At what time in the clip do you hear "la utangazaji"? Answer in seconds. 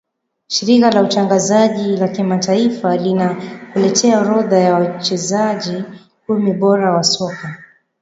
0.91-1.97